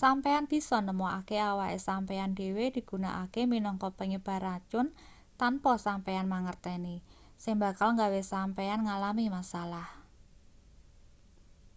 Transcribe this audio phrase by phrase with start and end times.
[0.00, 4.86] sampeyan bisa nemokake awake sampeyan dhewe digunakake minangka penyebar racun
[5.40, 6.96] tanpa sampeyan mangerteni
[7.42, 9.88] sing bakal gawe sampeyan ngalami masalah